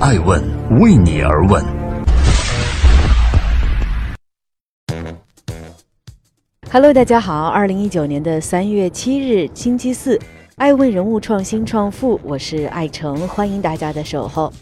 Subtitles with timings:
[0.00, 0.40] 爱问
[0.78, 1.60] 为你而问。
[6.70, 10.16] Hello，大家好，二零一九年的三月七日，星期四，
[10.54, 14.52] 爱问人物创新创富，我是爱成，欢迎大家的守候。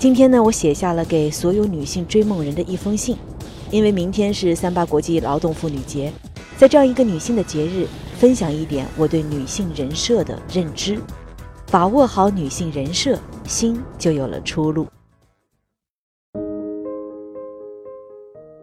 [0.00, 3.16] 今天呢，我写下了给所有女性追梦人的一封信，
[3.70, 6.12] 因为明天是三八国际劳动妇女节，
[6.56, 7.86] 在这样一个女性的节日，
[8.18, 10.98] 分享一点我对女性人设的认知，
[11.72, 14.88] 把握好女性人设，心就有了出路。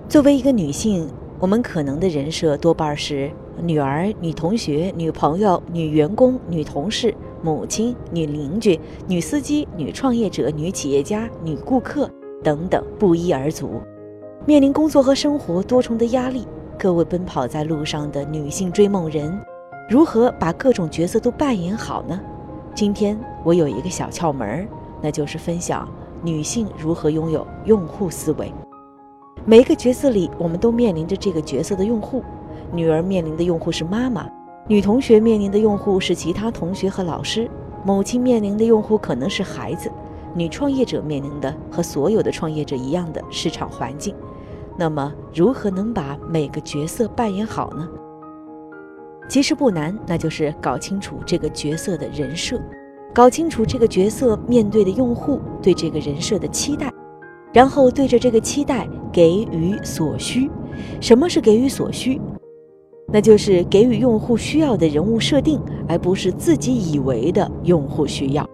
[0.09, 1.09] 作为一个女性。
[1.39, 3.31] 我们可能的人设多半是
[3.61, 12.09] 女儿、女同学、女朋友、女员工、女同事、母亲、女邻居、女司机、女创业者、女企业家、女顾客
[12.43, 13.79] 等等，不一而足。
[14.47, 19.39] 面临工作和生活多重的压力，各位奔跑在路上的女性追梦人，
[19.87, 22.19] 如何把各种角色都扮演好呢？
[22.77, 24.67] 今天我有一个小窍门，
[25.01, 25.89] 那就是分享
[26.21, 28.53] 女性如何拥有用户思维。
[29.45, 32.23] 每一个角色里，我们都面临着这个角色的用户。
[32.71, 34.29] 女儿面临的用户是妈妈，
[34.67, 37.49] 女同学面临的用户是其他同学和老师，
[37.83, 39.91] 母亲面临的用户可能是孩子，
[40.35, 44.13] 女创业者面临的和所有的创业者一样的市场环境。
[44.77, 47.89] 那么，如何能把每个角色扮演好呢？
[49.27, 52.59] 其实不难，那就是搞清楚这个角色的人设，
[53.13, 56.91] 搞清楚这个角色面对的用户对这个人设的期待。
[57.53, 60.49] 然后对着这个期待给予所需，
[61.01, 62.21] 什么是给予所需？
[63.11, 68.47] 那就是给予用户需要的人物设定，而不是自己以为的用户需要。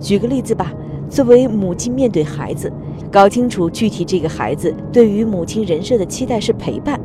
[0.00, 0.72] 举个例子吧，
[1.08, 2.72] 作为母亲面对孩子，
[3.12, 6.98] 搞清楚具体这个孩子对于母亲人设的期待是陪伴，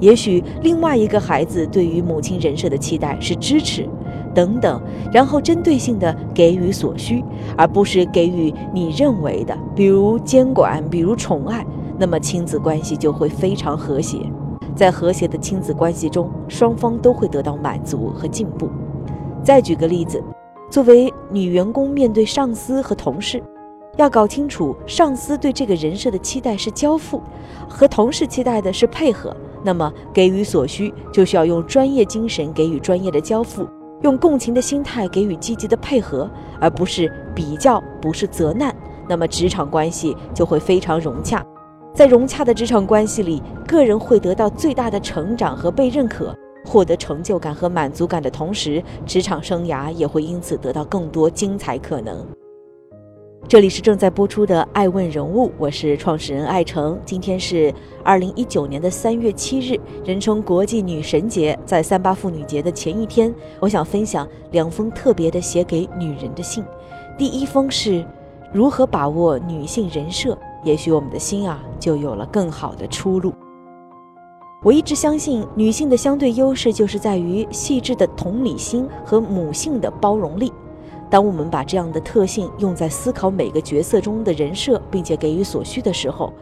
[0.00, 3.88] 也许另外一个孩子对于母亲人设的期待是支持。
[4.32, 4.80] 等等，
[5.12, 7.20] 然后针对性的给予所需，
[7.56, 11.66] 而不是给予你认为的，比如监管，比如宠爱，
[11.98, 14.18] 那么亲子关系就会非常和谐。
[14.76, 18.68] 在和谐的亲子关系中，双方都会得到满足和进步。
[19.42, 20.22] 再举个例子，
[20.70, 23.42] 作为女员工面对上司和同事，
[23.96, 27.20] 要搞清楚上司对这个人设的期待是交付，
[27.68, 29.36] 和同事期待的是配合。
[29.62, 33.66] 那么给予所需，就需要用专业精神给予专业的交付。
[34.02, 38.74] 用共情的心态给予积极的配合，而不是比较，不是责难，
[39.06, 41.44] 那么职场关系就会非常融洽。
[41.94, 46.34] 在融洽的职场关系里，个人会得到最大的成长和被认可，
[46.64, 52.24] 获得成就感和满足感的同时，职场生涯也会因此得到更多精彩可能。
[53.50, 56.96] 这里是正在播出的《爱问人物》，我是创始人艾诚。
[57.04, 57.74] 今天是
[58.04, 61.58] 二零一九年的三月七日，人称国际女神节。
[61.66, 66.64] 在三八妇女节的前一天，我想分享两封特别的写给女人的信。
[67.18, 68.06] 第一封是
[68.52, 73.34] 如何把握女性人设，也许我们的心啊就有了更好的出路。
[74.62, 80.52] 我一直相信，女性的相对优势就是在于细致的同理心和母性的包容力。
[81.10, 86.32] 当我们把这样的特性用在思考每个角色中的人设，并且给予所需的时候，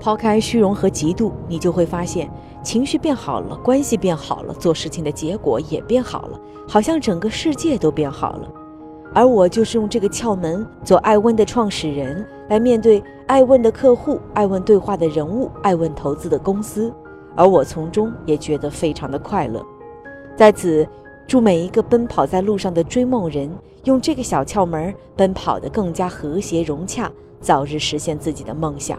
[0.00, 2.30] 抛开虚荣和嫉妒，你就会发现
[2.62, 8.50] 情绪变好了，关系变好了，做事情的结果也变好了，好像整个世界都变好了。
[9.12, 16.90] 而我就是用这个窍门，做爱问的创始人，来面对爱问的客户、爱问对话的人物、爱问投资的公司，
[17.36, 19.62] 而我从中也觉得非常的快乐。
[20.34, 20.88] 在此。
[21.26, 23.50] 祝每一个奔跑在路上的追梦人，
[23.84, 28.98] 用这个小窍门奔跑得更加和谐融洽，早日实现自己的梦想。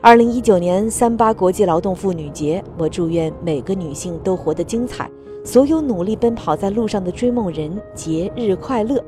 [0.00, 5.10] 二零一九年三八国际劳动妇女节，我祝愿每个女性都活得精彩，
[5.44, 9.02] 所有努力奔跑在路上的追梦人节日快乐。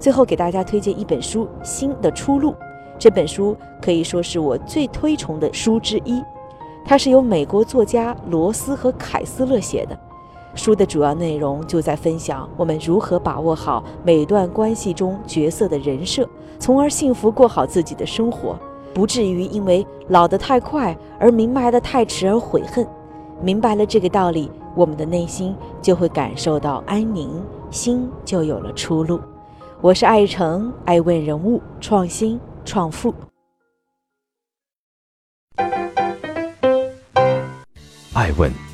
[0.00, 2.50] 最后给大家推荐一本书《新的出路》，
[2.98, 6.20] 这本书可以说是我最推崇的书之一，
[6.84, 9.96] 它是由美国作家罗斯和凯斯勒写的。
[10.54, 16.28] 书的主要内容就在分享我们如何把握好每段关系中角色的人设，
[16.58, 18.58] 从而幸福过好自己的生活，
[18.94, 22.86] 不至于因为老得太快而明白的太迟而悔恨。
[23.42, 29.20] 明白了这个道理，我们的内心就会感受到安宁，心就有了出路。
[29.80, 33.12] 我是爱成，爱问人物，创新创富，
[38.14, 38.73] 爱问。